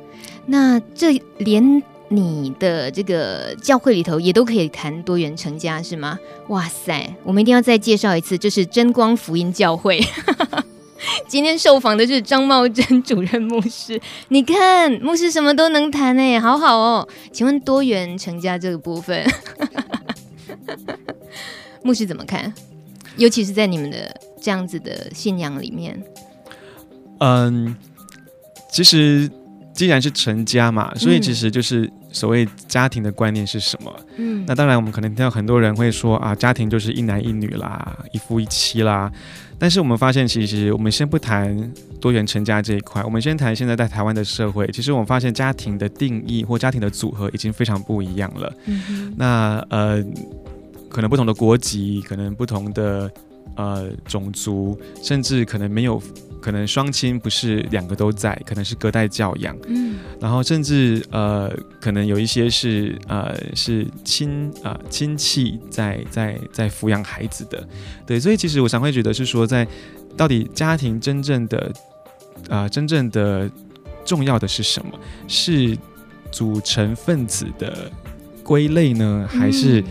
[0.46, 6.18] 那这连你的这个教会里头也都可以谈多元成家是吗？
[6.48, 10.00] 哇塞，我们一定要再介绍一次，就是真光福音教会。
[11.28, 17.08] 今天受访的是张茂珍主任牧师，你看牧师什么都能谈哎，好好哦。
[17.32, 19.24] 请问多元成家这个部分，
[21.82, 22.52] 牧师怎么看？
[23.16, 26.02] 尤其是在你们的这样子的信仰里面，
[27.20, 27.76] 嗯，
[28.70, 29.30] 其实
[29.72, 33.92] 既然是成家嘛，所以其实就是所谓家庭的观念是什么？
[34.16, 39.10] 嗯，那当然我们可能听到很多人会说啊，家庭就是一男一女啦，一夫一妻啦。
[39.58, 44.66] 但是我们发现，其实我们先不谈多元成家这一块，我们先谈现在在台湾的社会。
[44.68, 48.52] 其实我们发现，家庭的定义或家庭的组合已经非常不一样了。
[48.66, 49.12] 嗯。
[49.16, 50.02] 那呃，
[50.88, 53.10] 可能不同的国籍，可能不同的
[53.56, 56.00] 呃种族，甚至可能没有。
[56.44, 67.66] 可能双亲不是两个都在，可能是隔代教养，嗯，然后甚至呃，可能有一些是呃是亲啊、呃、亲戚在在在抚养孩子的，
[68.04, 69.66] 对，所以其实我常会觉得是说，在
[70.18, 71.72] 到底家庭真正的
[72.50, 73.50] 啊、呃、真正的
[74.04, 74.92] 重要的是什么？
[75.26, 75.74] 是
[76.30, 77.90] 组成分子的
[78.42, 79.84] 归类呢，还是、嗯、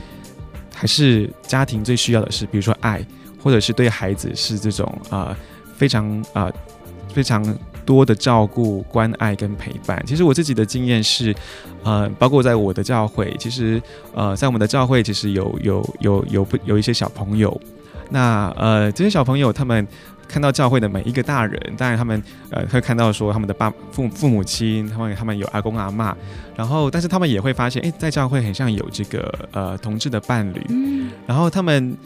[0.71, 3.03] 还是家庭最需要的是，比如说爱，
[3.41, 5.35] 或者是对孩子是这种啊？
[5.35, 5.37] 呃
[5.75, 6.53] 非常啊、呃，
[7.13, 7.43] 非常
[7.86, 10.01] 多的照顾、关爱跟陪伴。
[10.07, 11.36] 其实我自己的经验是，
[11.83, 13.81] 呃，包括在我的教会，其实
[14.13, 17.59] 呃，在我们的教会，其实有有有有不有一些小朋友。
[18.09, 19.86] 那呃，这些小朋友他们
[20.27, 26.13] 看到教会的每一个大人，当然他们呃会看到说他们的爸父父母亲，他们他们有阿公阿嬷，
[26.55, 31.97] 然后但是他们也会发现，诶，在教会很像有这个呃同志的伴侣，嗯，然后他们。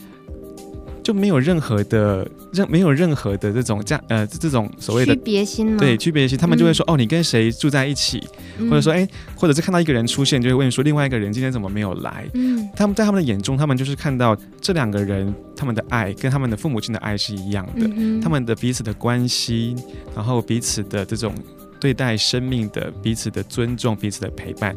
[1.08, 5.78] 就没有任何的任没有任何的这种这样呃这种所谓的区别心吗？
[5.80, 8.22] 对区别心，他们就会说、嗯、哦，你跟谁住在一起，
[8.70, 12.30] 或者说哎，或者是看到一个人出现，就会问说另外一个人今天怎么没有来？
[12.34, 19.78] 嗯，他们在他们的眼中，他们就是看到这两个人他们的爱跟他们的父母亲的爱是一样的，嗯、他们的彼此的关系，
[20.14, 21.34] 然后彼此的这种
[21.80, 24.76] 对待生命的彼此的尊重，彼此的陪伴。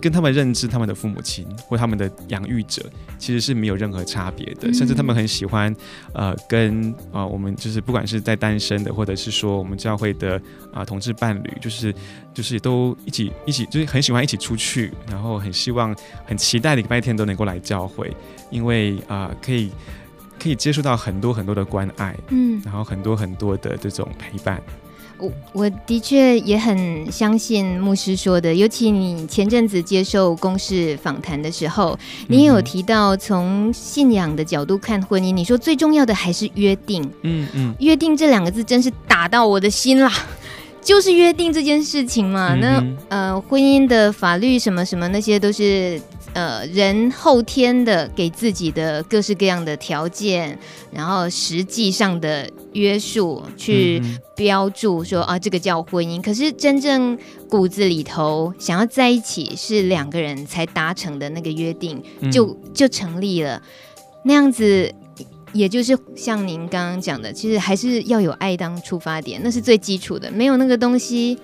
[0.00, 5.74] 跟他们认知他们的父母亲或他们的养育者其实是没有任何差别的，嗯、甚至他们很喜欢，
[6.12, 10.36] 呃，跟啊、呃、我们就是不管是在单身的，或者是说我们教会的
[10.72, 11.94] 啊、呃、同志伴侣，就是
[12.32, 15.94] 就是都一起一起就是很喜欢一起出去，然后很希望
[16.24, 18.14] 很期待礼拜天都能够来教会，
[18.50, 19.70] 因为啊、呃、可以
[20.38, 24.62] 可以接触到很多很多的关爱，嗯，然后很多很多的这种陪伴。
[25.18, 31.98] 我我的确也很相信牧师说的，尤其你前阵子接受公事访谈的时候，
[32.28, 37.02] 你也有提到从信仰的角度看婚姻，你说最重要的还是约定。
[37.22, 40.12] 嗯嗯，约定这两个字真是打到我的心啦，
[40.80, 42.54] 就是约定这件事情嘛。
[42.54, 46.00] 嗯、那呃，婚姻的法律什么什么那些都是。
[46.38, 50.56] 呃，人后天的给自己的各式各样的条件，
[50.92, 54.00] 然后实际上的约束去
[54.36, 56.22] 标注说啊，这个叫婚姻。
[56.22, 57.18] 可是真正
[57.48, 63.60] 骨子里头想要在一起，是两个人才达成的那个约定，就就成立了。
[64.22, 64.94] 那样子，
[65.52, 70.30] 也就是像您刚刚讲的，其实还是要有爱当出发点，那是最基础的。
[70.30, 71.36] 没有那个东西。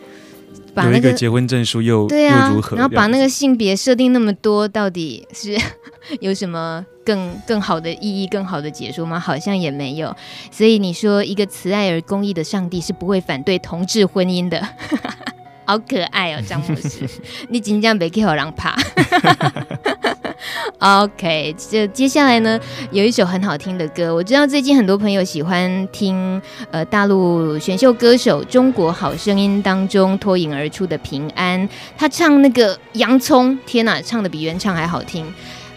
[0.74, 2.76] 把那个结婚证书又对啊，又如何？
[2.76, 5.56] 然后把那个性别设定那么多，到底是
[6.20, 9.18] 有什么更更好的意义、更好的解说吗？
[9.18, 10.14] 好像也没有。
[10.50, 14.66] 所以你说一个慈爱而公义的上帝是不会反对同志婚姻的，
[15.64, 17.08] 好可爱哦，张博士，
[17.48, 18.76] 你紧张别给好人怕。
[20.80, 22.60] OK，这接下来呢，
[22.90, 24.14] 有一首很好听的歌。
[24.14, 31.66] 我知道最近很多朋友喜欢听，呃，大陆选秀歌手《中国好声音》当中脱颖而出的平安，
[31.96, 35.24] 他唱那个洋葱，天哪，唱的比原唱还好听。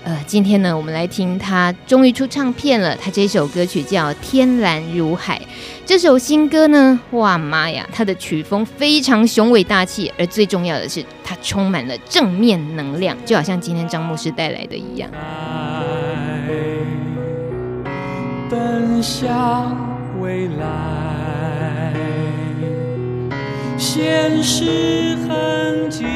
[0.07, 2.95] 呃，今天呢，我们来听他终于出唱片了。
[2.95, 5.37] 他这首歌曲叫《天蓝如海》。
[5.85, 15.11] 这首新歌呢，哇妈呀，它的曲风非常雄伟大气，而最重要的是，它充满了正面能量，就好像今天张牧师带来的一样。
[18.49, 19.75] 奔向
[20.21, 21.93] 未来，
[23.77, 26.07] 现实很近，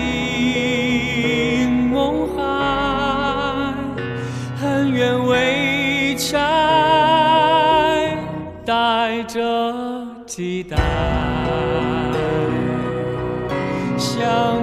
[6.22, 8.15] 未拆，
[8.63, 9.74] 带着
[10.28, 10.78] 期待，
[13.97, 14.61] 想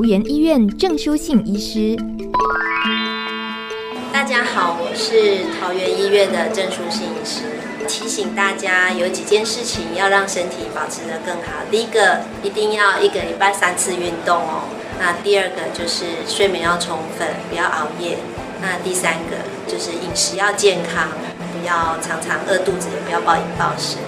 [0.00, 1.94] 桃园医院郑书信医师，
[4.10, 7.42] 大家好，我是桃园医院的郑书信医师。
[7.86, 11.60] 提醒大家有几件事情要让身体保持得更好。
[11.70, 14.64] 第一个，一定要一个礼拜三次运动哦。
[14.98, 18.16] 那第二个就是睡眠要充分，不要熬夜。
[18.62, 19.36] 那第三个
[19.68, 21.08] 就是饮食要健康，
[21.52, 23.98] 不要常常饿肚子，也不要暴饮暴食。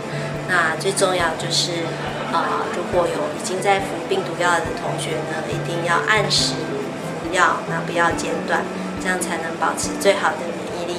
[0.49, 1.85] 那最重要就是。
[2.33, 8.63] 啊、如果有已经在服病毒药的同学呢，一定要按时服药，那不要间断，
[9.03, 10.97] 这样才能保持最好的免疫力。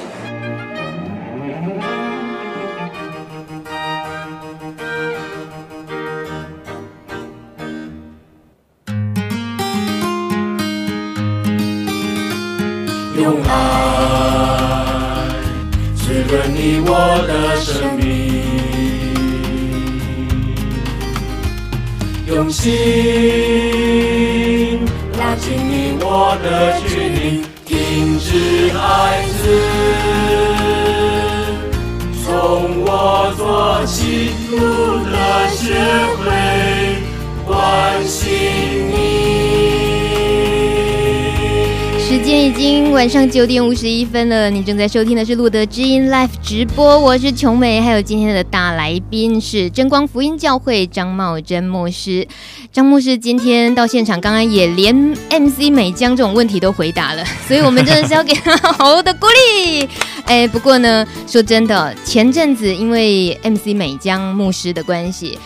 [13.16, 13.52] 用爱
[15.96, 16.90] 滋润你我
[17.26, 18.23] 的生命，
[22.44, 22.70] 用心
[25.18, 29.48] 拉近你我的距离，停止孩子，
[32.22, 33.96] 从我做起，
[34.50, 34.56] 路
[35.10, 35.16] 的
[35.56, 35.72] 学
[42.56, 52.26] 经晚上九点五十一分了，你正在收听的是路德知音 Live 直播，我是琼美，还有今天的大来宾是真光福音教会张茂珍牧师。
[52.72, 54.94] 张牧师今天到现场，刚刚也连
[55.30, 59.88] MC 美江这种问题都回答了，所以我们真的是要给他好好的鼓励。
[60.26, 65.36] 哎，不过呢，说真的，前阵子因为 MC 美江牧师的关系。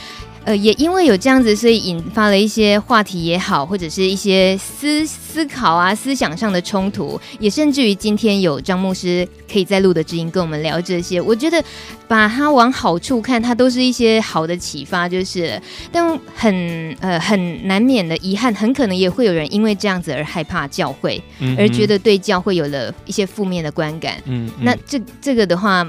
[0.49, 11.63] 呃，也因为有这样子，所以引发了一些话题也好，或者是一些思思考啊、思想上的冲突，也甚至于今天有张牧师可以在录的知音跟我们聊这些，我觉得
[12.09, 15.61] 把它往好处看，它都是一些好的启发，就是，
[15.93, 24.15] 但很呃很难免的遗憾，很可能也会有人因为这样子而害怕教会，嗯、而觉得对教会有了一些负面的观感。
[24.25, 25.87] 嗯，嗯那这这个的话。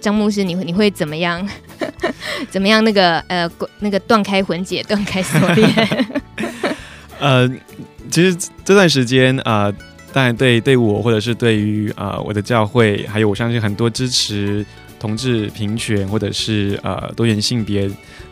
[0.00, 1.46] 张牧师，你会你会怎么样？
[2.50, 2.82] 怎么样？
[2.84, 6.18] 那个呃，那个断开魂结，断开锁链。
[7.18, 7.48] 呃，
[8.10, 9.74] 其实这段时间啊、呃，
[10.12, 14.64] 当然对对我，或者是对于啊、呃、我的教会，还有我相信很多支持
[15.00, 17.90] 同志平权或者是呃多元性别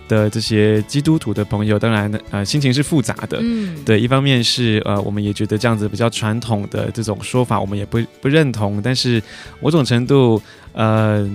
[0.08, 3.38] 的这些基督徒的朋友，当然呃心情是复杂的。
[3.40, 9.20] 嗯，对，一方面是呃我们也觉得这样子比较传统的这种说法，我们也不不认同，但是
[9.60, 10.40] 某种程度
[10.76, 11.28] 呃。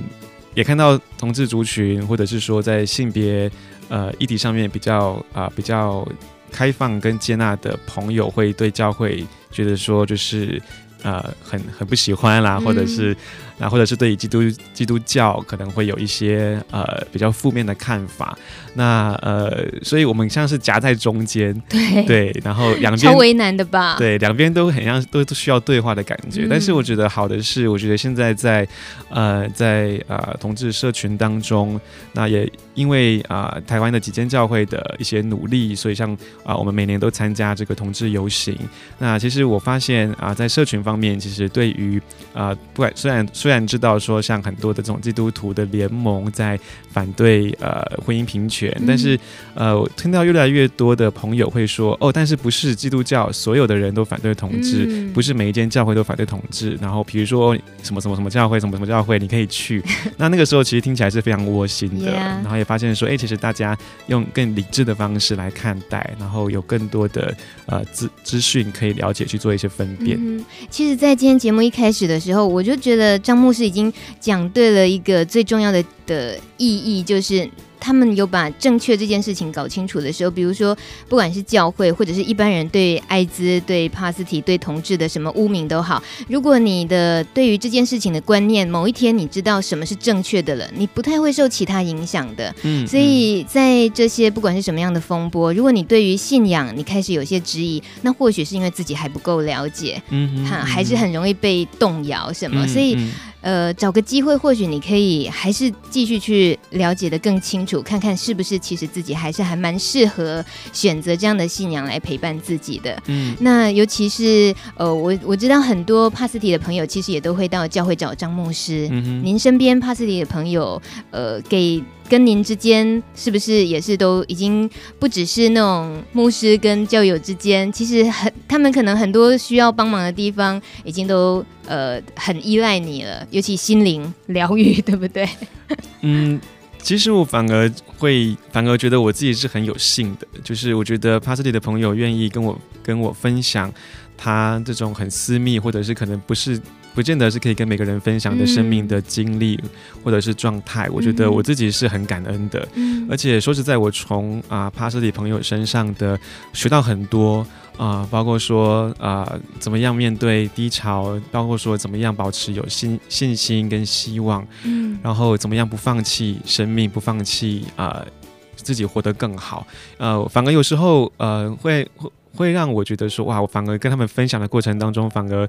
[0.54, 3.50] 也看到同志族群，或者是说在性别
[3.88, 6.06] 呃议题上面比较啊、比较
[6.52, 10.62] 开放跟接纳的朋友，会对教会觉得说就是
[11.04, 13.16] 呃很很不喜欢啦，或者是。
[13.62, 18.36] 啊，或者是对于基督基督教可能会有一些呃比较负面的看法，
[18.74, 23.96] 那呃，所以我们像是夹在中间，对对，然后两边超为难的吧？
[23.98, 26.46] 对，两边都很像都都需要对话的感觉。
[26.46, 28.68] 嗯、但是我觉得好的是，我觉得现在在
[29.10, 31.80] 呃在呃同志社群当中，
[32.14, 36.12] 那也因为啊、呃、台湾的几间教会的一些努力，所以像
[36.44, 38.58] 啊、呃、我们每年都参加这个同志游行。
[38.98, 42.02] 那其实我发现啊、呃，在社群方面，其实对于
[42.34, 46.58] 啊、呃、不管虽然虽然虽然知道说，像很多的这种基督徒的联盟在
[46.90, 49.20] 反对呃婚姻平权，嗯、但是
[49.54, 56.78] 呃，我听到越来越多的朋友会说，哦，但是不是基督教所有的人都反对同志，嗯、不是每一间教会都反对同志。
[56.82, 59.84] 然后比如说什么什么什么教会，什么什么教会，你可以去。
[60.16, 63.78] 那那个时候其实听起来是非常窝心的然后也发现说，哎，其实大家
[64.08, 67.36] 用更理智的方式来看待，然后有更多的
[67.66, 70.18] 呃资资讯可以了解，去做一些分辨。
[70.22, 73.92] 嗯、其实，在今天节目一开始的时候，我就觉得张牧师已经。
[74.20, 80.78] 讲对了一个最重要的的意义，就是他们有把正确这件事情搞清楚的时候，比如说，
[81.10, 92.54] 不管是教会或者是一般人对艾滋、对帕斯提、对同志的什么污名都好，如果你的对于这件事情的观念，某一天你知道什么是正确的了，你不太会受其他影响的。
[92.62, 102.96] 嗯，所以在这些不管是什么样的风波，如果你对于信仰你开始有些质疑，那或许是因为自己还不够了解，嗯，哈，还是很容易被动摇什么，所以。
[103.42, 113.02] 呃，找个机会，或许你可以还是继续去了解的更清楚，看看是不是其实自己还是还蛮适合选择这样的信仰来陪伴自己的。
[113.08, 118.88] 嗯，那尤其是呃，我我知道很多帕斯提的朋友其实也都会到教会找张牧师。
[118.92, 121.84] 嗯哼，您身边帕斯提的朋友，呃，给。
[122.10, 124.70] 跟您之间是不是也是都已经
[125.00, 135.28] 不只是那种牧师跟教友之间，其实很他们可能很多需要帮忙的地方，已经都呃很依赖你了，尤其心灵疗愈，对不对？
[136.04, 136.40] 嗯，
[136.82, 143.72] 其实我反而会反而觉得我自己是很有幸的，就是我觉得帕斯提的朋友愿意跟我跟我分享
[144.18, 146.60] 他这种很私密，或者是可能不是。
[146.94, 149.58] 不见得是可以跟每个人分享的生命的经历
[150.04, 152.68] 或者是状态，嗯、我觉得我自己是很感恩的。
[152.74, 156.20] 嗯、而且说实在，我从啊帕斯蒂朋友身上的
[156.52, 157.48] 学到很多
[157.82, 168.08] 啊、呃，包括说啊、呃、怎么样面对低潮，包括说怎么样保持有信信心跟希望，嗯，然后怎么样不放弃生命，不放弃啊、呃、
[168.56, 169.66] 自己活得更好。
[169.98, 171.90] 呃，反而有时候呃会
[172.36, 175.48] 会会让我觉得说哇，我反而跟他们分享的过程当中，反而。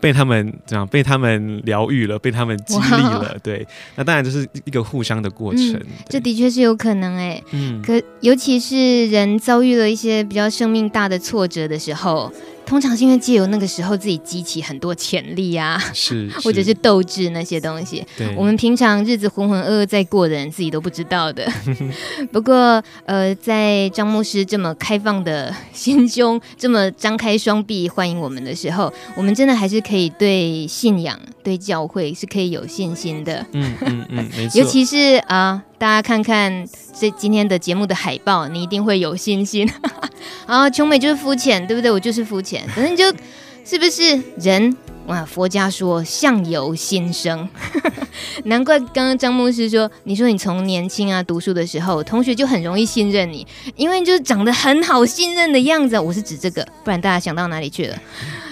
[0.00, 3.66] 被他们这样被他们疗愈了，被他们激励了，对，
[3.96, 5.74] 那当然这是一个互相的过程。
[5.74, 12.32] 嗯、这的确是有可能哎，嗯，可尤其是人遭遇了一些比较生命大的挫折的时候。
[12.70, 18.06] 通常是因为借由那个时候自己激起很多潜力啊，是， 是或者是斗志那些东西。
[18.16, 21.50] 对，我们平常日子浑浑噩噩在过的人，自己都不知道的。
[22.30, 33.44] 不过，呃，在张牧师这么开放的心胸，这么张开双臂欢迎我们的时候，我们真的还是可以对信仰、对教会是可以有信心的。
[33.50, 34.60] 嗯嗯嗯，没错。
[34.62, 39.66] 尤其是啊、呃，大家看看这今天的节目的海报，你一定会有信心。
[40.44, 41.90] 啊，琼美就是肤浅，对不对？
[41.90, 43.06] 我就是肤浅，反正就
[43.64, 44.76] 是不是人
[45.06, 45.24] 哇？
[45.24, 47.48] 佛家说相由心生，
[48.44, 55.98] 难怪刚刚张牧师说，你说你从年轻啊读书的时候，同学就很容易信任你，因为你就是长得很好信任的样子。
[55.98, 57.96] 我是指这个，不然大家想到哪里去了？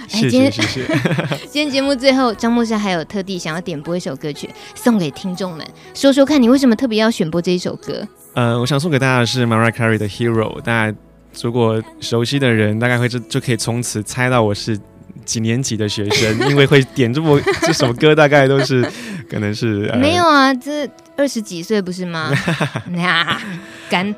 [0.13, 0.51] 哎，今天
[1.51, 8.07] 今天节目最后，张牧师还有特地想要点播一首歌曲送给听众们，说说看你为什么特别要选播这一首歌？
[8.35, 10.97] 呃，我想送给大家的是 Mariah Carey 的 Hero，大家。
[11.43, 14.77] 如果熟悉的人，大概会就就可以从此猜到我是
[15.25, 18.83] 几年级的学生，因为会点这么这首歌，大概都是
[19.31, 22.33] 可能是、呃、没有啊，这二十几岁不是吗？
[22.97, 23.41] 呀，
[23.89, 24.13] 干。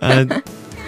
[0.00, 0.26] 呃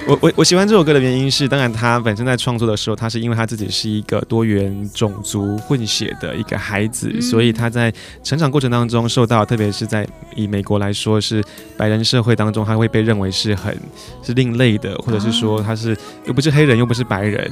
[0.07, 7.91] 我我我喜欢这首歌的原因是，当然他本身在创作的时候，他是因为他自己是一个多元种族混血的一个孩子，嗯、所以他在
[8.23, 11.43] 成长过程当中受到，特别是在以美国来说是
[11.79, 13.75] 白人社会当中，他会被认为是很
[14.23, 15.97] 是另类的，或者是说他是
[16.27, 17.51] 又不是黑人又不是白人。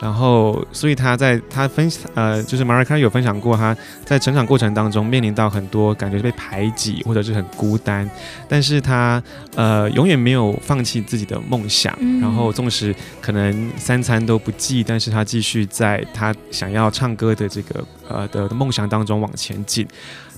[0.00, 8.08] 然后，所以他在他分呃，就是 Mariah Carey 有分享过，他在成长过程当中面临到很多感觉被排挤或者是很孤单，
[8.48, 9.22] 但是他
[9.54, 19.86] 呃永远没有放弃自己的梦想，嗯、然后纵使可能三餐都不济，但是他继续在他想要唱歌的这个呃的的梦想当中往前进。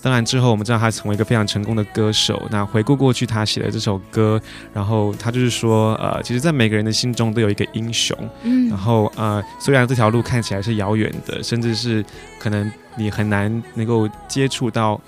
[0.03, 2.43] 当然之后，我们知道他成为一个非常成功的歌手。
[2.51, 4.41] 那回顾过去，他写的这首歌，
[4.75, 8.19] 然后他就是说，呃，其实，在每个人的心中都有一个英雄。
[8.43, 8.69] 嗯。
[8.69, 12.05] 然后，呃，虽然这条路看起来是遥远的，甚至是
[12.39, 15.01] 可能你很难能够接触到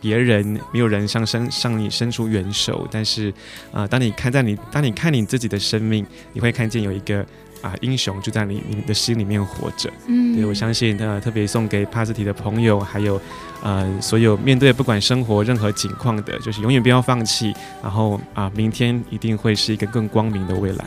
[0.00, 2.86] 别人，没有人向伸向你伸出援手。
[2.90, 3.30] 但是，
[3.72, 7.26] 啊、呃，当你看在你，当你看你自己的生命，你会看见有一个。
[7.62, 9.90] 啊，英雄就在你你的心里面活着。
[10.06, 13.20] 嗯，对，我相信，呃，特别送给帕斯提的朋友，还有，
[13.62, 17.54] 呃，所有面对不管生活任何境况的，就是永远不要放弃。
[17.82, 20.84] 然后啊，明天一定会是一个更光明的未来。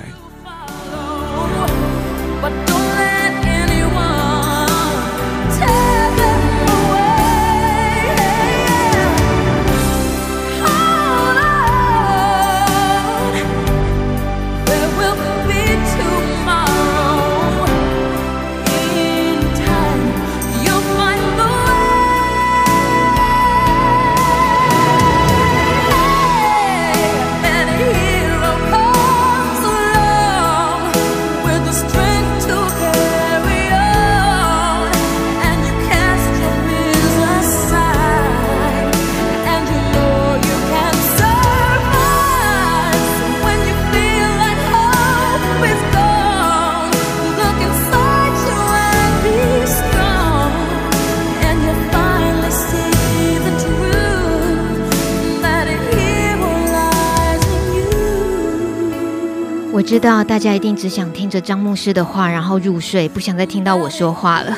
[59.90, 64.56] 知道大家一定只想听着张牧师的话，然后入睡，不想再听到我说话了。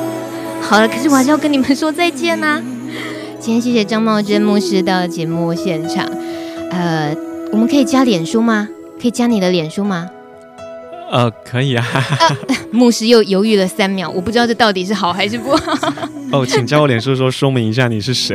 [0.62, 2.62] 好了，可是我还是要跟你们说再见呐、啊。
[3.38, 6.08] 今天谢谢张茂珍牧师到节目现场。
[6.70, 7.14] 呃，
[7.52, 8.66] 我们可以加脸书吗？
[8.98, 10.08] 可以加你的脸书吗？
[11.10, 11.86] 呃，可以啊。
[11.92, 12.34] 啊
[12.72, 15.92] 牧师又犹豫了三秒，我不知道这到底是好还是不好。
[16.30, 18.34] 哦，请加我脸书说说明一下你是谁。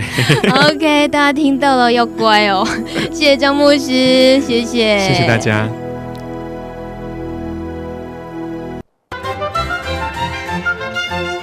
[0.52, 2.64] OK，大家听到了要乖哦。
[3.12, 5.68] 谢谢张牧师，谢谢，谢谢大家。